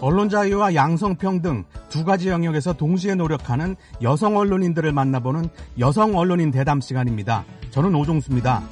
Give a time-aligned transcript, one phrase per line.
[0.00, 5.48] 언론 자유와 양성평등 두 가지 영역에서 동시에 노력하는 여성 언론인들을 만나보는
[5.78, 7.44] 여성 언론인 대담 시간입니다.
[7.70, 8.62] 저는 오종수입니다.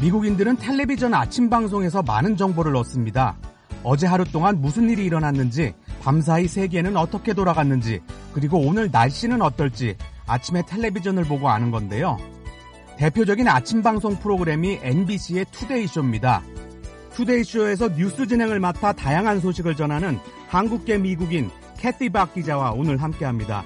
[0.00, 3.36] 미국인들은 텔레비전 아침 방송에서 많은 정보를 얻습니다.
[3.84, 8.00] 어제 하루 동안 무슨 일이 일어났는지, 밤사이 세계는 어떻게 돌아갔는지,
[8.32, 12.18] 그리고 오늘 날씨는 어떨지 아침에 텔레비전을 보고 아는 건데요.
[13.02, 16.40] 대표적인 아침 방송 프로그램이 NBC의 투데이쇼입니다.
[17.14, 23.64] 투데이쇼에서 뉴스 진행을 맡아 다양한 소식을 전하는 한국계 미국인 캐티 박 기자와 오늘 함께합니다.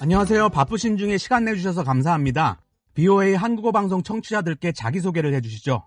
[0.00, 0.48] 안녕하세요.
[0.48, 2.58] 바쁘신 중에 시간 내주셔서 감사합니다.
[2.94, 5.84] BOA 한국어 방송 청취자들께 자기소개를 해주시죠.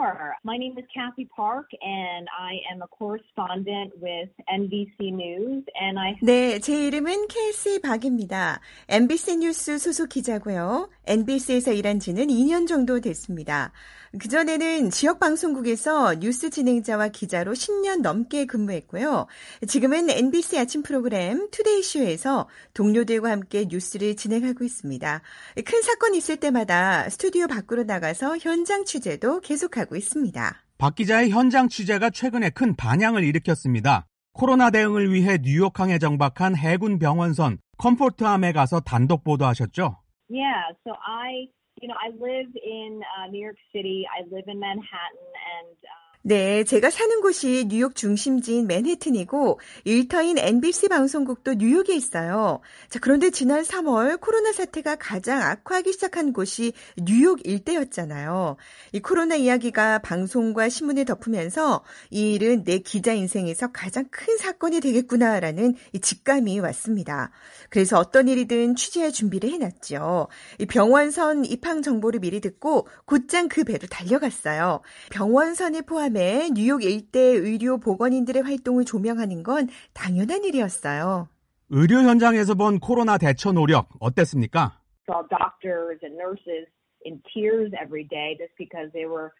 [0.00, 0.34] Sure.
[0.44, 5.64] My name is Kathy Park, and I am a correspondent with NBC News.
[5.78, 8.60] And I 네, 제 이름은 캐시 박입니다.
[8.88, 10.88] NBC 뉴스 소속 기자고요.
[11.06, 13.72] NBC에서 일한 지는 2년 정도 됐습니다.
[14.18, 19.26] 그전에는 지역 방송국에서 뉴스 진행자와 기자로 10년 넘게 근무했고요.
[19.68, 25.22] 지금은 NBC 아침 프로그램 Today Show에서 동료들과 함께 뉴스를 진행하고 있습니다.
[25.64, 30.54] 큰 사건 있을 때마다 스튜디오 밖으로 나가서 현장 취재도 계속하고 있습니다.
[30.78, 34.06] 박 기자의 현장 취재가 최근에 큰 반향을 일으켰습니다.
[34.32, 39.98] 코로나 대응을 위해 뉴욕항에 정박한 해군 병원선 컴포트함에 가서 단독 보도하셨죠?
[40.30, 44.06] Yeah, so I you know, I live in uh, New York City.
[44.06, 50.88] I live in Manhattan, and uh, 네, 제가 사는 곳이 뉴욕 중심지인 맨해튼이고 일터인 NBC
[50.88, 52.60] 방송국도 뉴욕에 있어요.
[52.90, 58.58] 자, 그런데 지난 3월 코로나 사태가 가장 악화하기 시작한 곳이 뉴욕 일대였잖아요.
[58.92, 65.74] 이 코로나 이야기가 방송과 신문에 덮으면서 이 일은 내 기자 인생에서 가장 큰 사건이 되겠구나라는
[65.94, 67.30] 이 직감이 왔습니다.
[67.70, 70.28] 그래서 어떤 일이든 취재할 준비를 해놨죠.
[70.58, 74.82] 이 병원선 입항 정보를 미리 듣고 곧장 그 배로 달려갔어요.
[75.08, 81.28] 병원선에 포함 포함해 뉴욕 일대 의료 보건인들의 활동을 조명하는 건 당연한 일이었어요.
[81.70, 84.80] 의료 현장에서 본 코로나 대처 노력 어땠습니까?
[85.06, 86.66] Saw doctors and nurses
[87.06, 89.30] in tears every day just because they were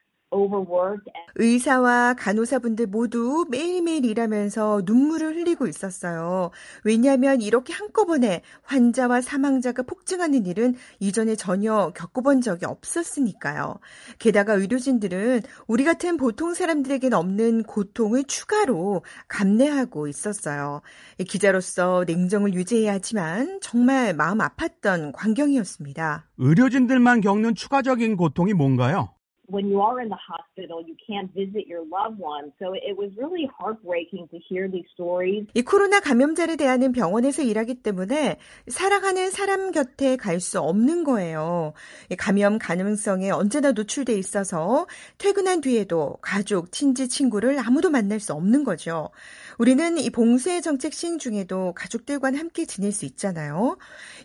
[1.34, 6.50] 의사와 간호사분들 모두 매일매일 일하면서 눈물을 흘리고 있었어요.
[6.84, 13.78] 왜냐하면 이렇게 한꺼번에 환자와 사망자가 폭증하는 일은 이전에 전혀 겪어본 적이 없었으니까요.
[14.18, 20.82] 게다가 의료진들은 우리 같은 보통 사람들에겐 없는 고통을 추가로 감내하고 있었어요.
[21.26, 26.28] 기자로서 냉정을 유지해야 하지만 정말 마음 아팠던 광경이었습니다.
[26.38, 29.14] 의료진들만 겪는 추가적인 고통이 뭔가요?
[29.50, 32.52] When you are in the hospital, you can't visit your loved ones.
[32.58, 35.46] So it was really heartbreaking to hear these stories.
[35.54, 38.38] 이 코로나 감염자를 대하는 병원에서 일하기 때문에
[38.68, 41.74] 사랑하는 사람 곁에 갈 수 없는 거예요.
[42.18, 44.86] 감염 가능성에 언제나 노출돼 있어서
[45.18, 49.10] 퇴근한 뒤에도 가족, 친지, 친구를 아무도 만날 수 없는 거죠.
[49.58, 53.76] 우리는 이 봉쇄 정책 시행 중에도 가족들과 함께 지낼 수 있잖아요.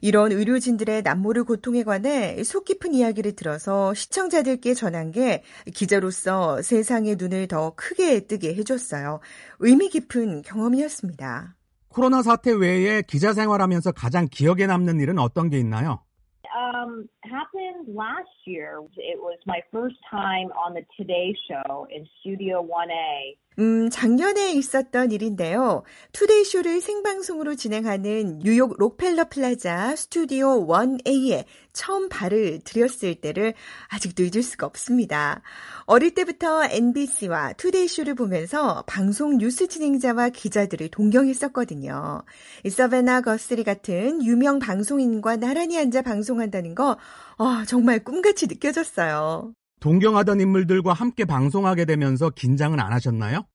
[0.01, 5.43] 이런 의료진들의 남모를 고통에 관해 속 깊은 이야기를 들어서 시청자들께 전한 게
[5.73, 9.21] 기자로서 세상의 눈을 더 크게 뜨게 해줬어요.
[9.59, 11.55] 의미 깊은 경험이었습니다.
[11.87, 16.03] 코로나 사태 외에 기자 생활하면서 가장 기억에 남는 일은 어떤 게 있나요?
[16.55, 18.79] Um, happened last year.
[18.97, 23.37] It was my first time on the Today Show in Studio 1A.
[23.57, 25.83] 음, 작년에 있었던 일인데요.
[26.11, 33.53] Today Show를 생방송으로 진행하는 뉴욕 록펠러 플라자 스튜디오 1A에 처음 발을 들였을 때를
[33.87, 35.41] 아직도 잊을 수가 없습니다.
[35.85, 42.23] 어릴 때부터 NBC와 Today Show를 보면서 방송 뉴스 진행자와 기자들을 동경했었거든요.
[42.69, 46.97] 서베나 거스리 같은 유명 방송인과 나란히 앉아 방송한다는 거
[47.37, 49.53] 어, 정말 꿈같이 느껴졌어요.
[49.79, 53.45] 동경하던 인물들과 함께 방송하게 되면서 긴장은 안 하셨나요?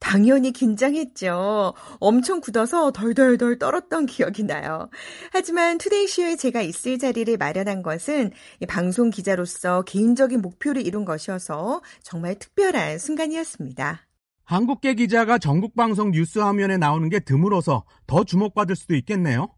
[0.00, 1.74] 당연히 긴장했죠.
[2.00, 4.90] 엄청 굳어서 덜덜덜 떨었던 기억이 나요.
[5.32, 8.32] 하지만 투데이쇼에 제가 있을 자리를 마련한 것은
[8.68, 14.00] 방송 기자로서 개인적인 목표를 이룬 것이어서 정말 특별한 순간이었습니다.
[14.44, 19.48] 한국계 기자가 전국 방송 뉴스 화면에 나오는 게 드물어서 더 주목받을 수도 있겠네요.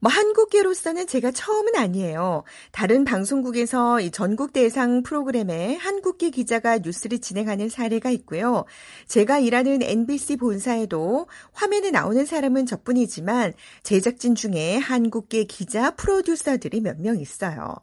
[0.00, 2.44] 뭐 한국계로서는 제가 처음은 아니에요.
[2.72, 8.64] 다른 방송국에서 이 전국 대상 프로그램에 한국계 기자가 뉴스를 진행하는 사례가 있고요.
[9.06, 13.52] 제가 일하는 NBC 본사에도 화면에 나오는 사람은 저뿐이지만
[13.82, 17.74] 제작진 중에 한국계 기자 프로듀서들이 몇 명 있어요.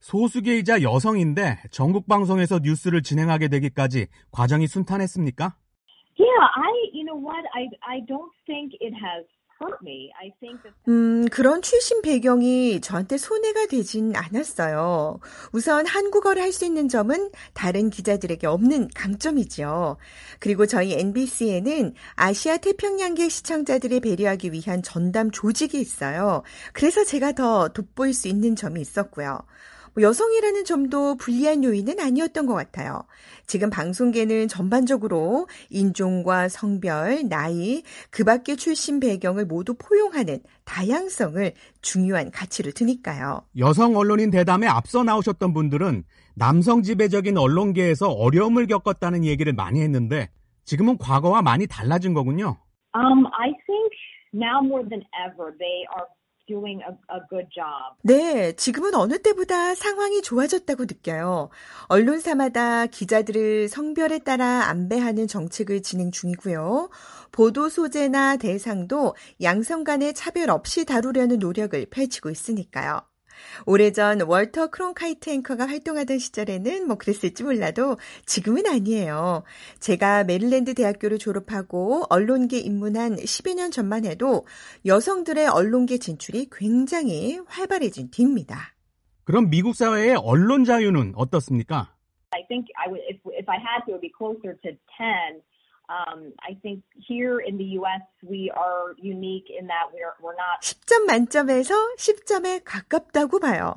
[0.00, 5.54] 소수계이자 여성인데 전국 방송에서 뉴스를 진행하게 되기까지 과정이 순탄했습니까?
[6.18, 7.42] Yeah, I, you know what?
[7.54, 9.26] I, I don't think it has
[10.88, 15.18] 음, 그런 출신 배경이 저한테 손해가 되진 않았어요.
[15.52, 19.96] 우선 한국어를 할 수 있는 점은 다른 기자들에게 없는 강점이죠.
[20.40, 26.42] 그리고 저희 NBC에는 아시아 태평양계 시청자들을 배려하기 위한 전담 조직이 있어요.
[26.72, 29.40] 그래서 제가 더 돋보일 수 있는 점이 있었고요.
[29.98, 33.02] 뭐 여성이라는 점도 불리한 요인은 아니었던 것 같아요.
[33.46, 41.52] 지금 방송계는 전반적으로 인종과 성별, 나이, 그 밖의 출신 배경을 모두 포용하는 다양성을
[41.82, 43.42] 중요한 가치로 두니까요.
[43.58, 46.04] 여성 언론인 대담에 앞서 나오셨던 분들은
[46.36, 50.28] 남성 지배적인 언론계에서 어려움을 겪었다는 얘기를 많이 했는데
[50.64, 52.56] 지금은 과거와 많이 달라진 거군요.
[52.94, 53.90] Um, I think
[54.32, 56.06] now more than ever, they are
[56.48, 57.94] doing a, a good job.
[58.02, 61.50] 네, 지금은 어느 때보다 상황이 좋아졌다고 느껴요.
[61.88, 66.88] 언론사마다 기자들을 성별에 따라 안배하는 정책을 진행 중이고요.
[67.30, 73.02] 보도 소재나 대상도 양성 간의 차별 없이 다루려는 노력을 펼치고 있으니까요.
[73.66, 77.96] 오래전 월터 크론카이트 앵커가 활동하던 시절에는 뭐 그랬을지 몰라도
[78.26, 79.42] 지금은 아니에요.
[79.80, 84.46] 제가 메릴랜드 대학교를 졸업하고 언론계 입문한 10여 년 전만 해도
[84.86, 88.74] 여성들의 언론계 진출이 굉장히 활발해진 뒤입니다.
[89.24, 91.94] 그럼 미국 사회의 언론 자유는 어떻습니까?
[92.30, 95.42] I think I would, if, if I had to, it would be closer to 10.
[95.89, 98.01] Um, I think here in the U.S.
[98.23, 103.75] we are unique in that we're we're not 10점 만점에서 10점에 가깝다고 봐요.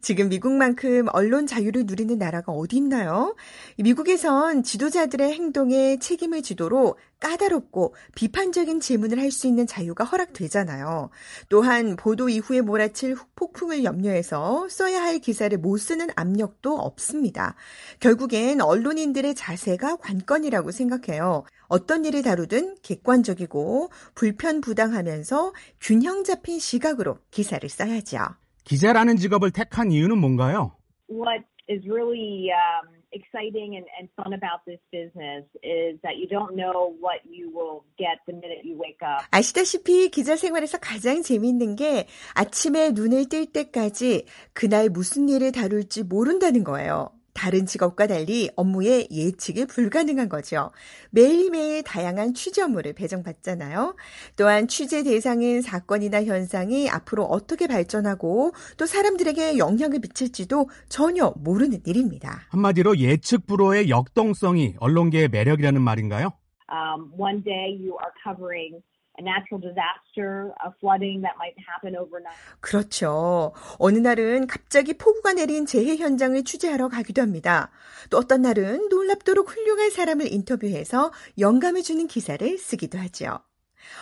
[0.00, 3.36] 지금 미국만큼 언론 자유를 누리는 나라가 어디 있나요?
[3.78, 11.10] 미국에선 지도자들의 행동에 책임을 지도록 까다롭고 비판적인 질문을 할 수 있는 자유가 허락되잖아요.
[11.48, 17.56] 또한 보도 이후에 몰아칠 폭풍을 염려해서 써야 할 기사를 못 쓰는 압력도 없습니다.
[18.00, 21.44] 결국엔 언론인들의 자세가 관건이라고 생각해요.
[21.66, 28.43] 어떤 일을 다루든 객관적이고 불편부당하면서 균형 잡힌 시각으로 기사를 써야죠.
[28.64, 30.72] 기자라는 직업을 택한 이유는 뭔가요?
[31.08, 36.54] what is really um, exciting and, and fun about this business is that you don't
[36.54, 39.24] know what you will get the minute you wake up.
[39.30, 46.64] 아시다시피 기자 생활에서 가장 재미있는 게 아침에 눈을 뜰 때까지 그날 무슨 일을 다룰지 모른다는
[46.64, 47.10] 거예요.
[47.34, 50.70] 다른 직업과 달리 업무에 예측이 불가능한 거죠.
[51.10, 53.96] 매일매일 다양한 취재 업무를 배정받잖아요.
[54.36, 62.40] 또한 취재 대상인 사건이나 현상이 앞으로 어떻게 발전하고 또 사람들에게 영향을 미칠지도 전혀 모르는 일입니다.
[62.50, 66.32] 한마디로 예측 불허의 역동성이 언론계의 매력이라는 말인가요?
[66.70, 68.80] Um, one day you are covering
[69.18, 72.36] a natural disaster, a flooding that might happen overnight.
[72.60, 73.52] 그렇죠.
[73.78, 77.70] 어느 날은 갑자기 폭우가 내린 재해 현장을 취재하러 가기도 합니다.
[78.10, 83.38] 또 어떤 날은 놀랍도록 훌륭한 사람을 인터뷰해서 영감을 주는 기사를 쓰기도 하죠.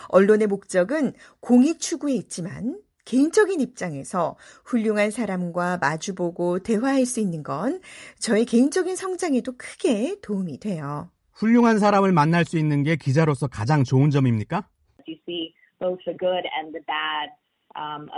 [0.07, 7.81] 언론의 목적은 공익 추구에 있지만 개인적인 입장에서 훌륭한 사람과 마주보고 대화할 수 있는 건
[8.17, 11.09] 저의 개인적인 성장에도 크게 도움이 돼요.
[11.33, 14.69] 훌륭한 사람을 만날 수 있는 게 기자로서 가장 좋은 점입니까?
[15.07, 17.31] You see both the good and the bad
[17.75, 18.09] um,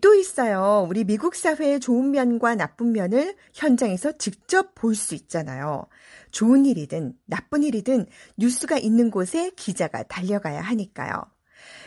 [0.00, 0.86] 또 있어요.
[0.88, 5.86] 우리 미국 사회의 좋은 면과 나쁜 면을 현장에서 직접 볼 수 있잖아요.
[6.32, 11.22] 좋은 일이든 나쁜 일이든 뉴스가 있는 곳에 기자가 달려가야 하니까요.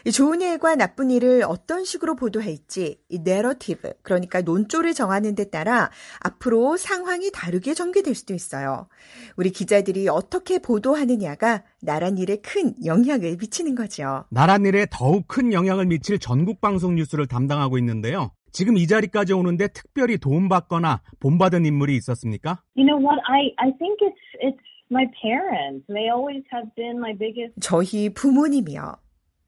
[0.06, 5.90] 이 좋은 일과 나쁜 일을 어떤 식으로 보도할지 이 내러티브 그러니까 논조를 정하는 데 따라
[6.20, 8.88] 앞으로 상황이 다르게 전개될 수도 있어요.
[9.36, 14.26] 우리 기자들이 어떻게 보도하느냐가 나란 일에 큰 영향을 미치는 거죠.
[14.30, 18.32] 나란 일에 더욱 큰 영향을 미칠 전국 방송 뉴스를 담당하고 있는데요.
[18.52, 22.62] 지금 이 자리까지 오는데 특별히 도움받거나 본받은 인물이 있었습니까?
[22.76, 23.22] you know what?
[23.28, 24.58] I I think it's it's
[24.92, 25.86] my parents.
[25.88, 28.96] They always have been my biggest 저희 부모님이요.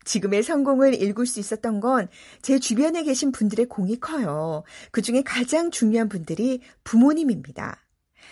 [0.05, 2.07] 지금의 성공을 일굴 수 있었던 건
[2.41, 4.63] 제 주변에 계신 분들의 공이 커요.
[4.91, 7.85] 그 중에 가장 중요한 분들이 부모님입니다.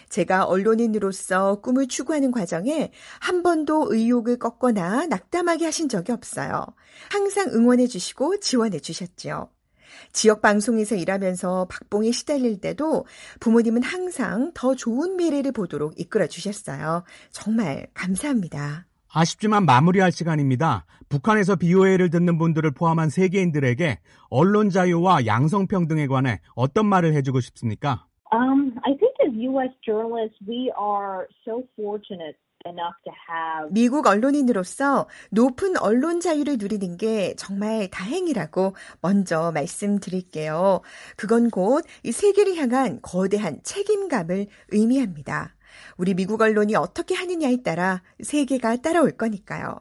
[0.10, 6.66] 제가 언론인으로서 꿈을 추구하는 과정에 한 번도 의욕을 꺾거나 낙담하게 하신 적이 없어요.
[7.12, 9.50] 항상 응원해 주시고 지원해 주셨죠.
[10.12, 13.06] 지역 방송에서 일하면서 박봉에 시달릴 때도
[13.40, 17.04] 부모님은 항상 더 좋은 미래를 보도록 이끌어 주셨어요.
[17.32, 18.89] 정말 감사합니다.
[19.12, 20.86] 아쉽지만 마무리할 시간입니다.
[21.10, 24.00] 북한에서 BOA를 듣는 분들을 포함한 세계인들에게
[24.30, 28.06] 언론 자유와 양성평 등에 관해 어떤 말을 해주고 싶습니까?
[28.32, 29.74] Um, I think as U.S.
[29.84, 32.38] journalists, we are so fortunate
[32.68, 40.82] enough to have 미국 언론인으로서 높은 언론 자유를 누리는 게 정말 다행이라고 먼저 말씀드릴게요.
[41.18, 45.56] 그건 곧 이 세계를 향한 거대한 책임감을 의미합니다.
[45.98, 49.80] 우리 미국 언론이 어떻게 하느냐에 따라 세계가 따라올 거니까요.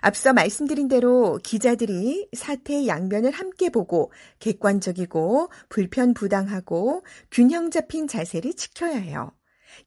[0.00, 9.32] 앞서 말씀드린 대로 기자들이 사태의 양면을 함께 보고 객관적이고 불편부당하고 균형 잡힌 자세를 지켜야 해요.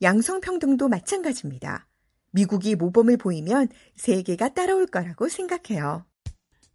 [0.02, 1.88] 양성평등도 마찬가지입니다.
[2.32, 6.06] 미국이 모범을 보이면 세계가 따라올 거라고 생각해요.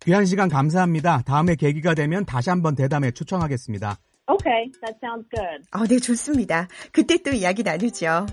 [0.00, 1.22] 귀한 시간 감사합니다.
[1.26, 3.98] 다음에 계기가 되면 다시 한번 대담에 초청하겠습니다.
[4.26, 5.64] Okay, that sounds good.
[5.72, 6.68] 어, 네, 좋습니다.
[6.92, 8.26] 그때 또 이야기 나누죠.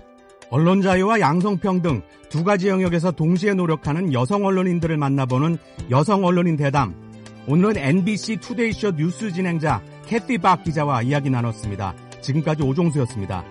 [0.50, 5.58] 언론 자유와 양성평 등 두 가지 영역에서 동시에 노력하는 여성 언론인들을 만나보는
[5.90, 6.94] 여성 언론인 대담.
[7.48, 11.96] 오늘은 NBC 투데이쇼 뉴스 진행자 캐티 박 기자와 이야기 나눴습니다.
[12.22, 13.46] 지금까지 오종수였습니다.